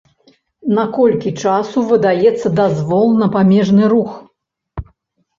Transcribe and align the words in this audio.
На 0.77 0.83
колькі 0.93 1.33
часу 1.43 1.83
выдаецца 1.91 2.47
дазвол 2.59 3.07
на 3.19 3.27
памежны 3.35 3.83
рух? 3.93 4.11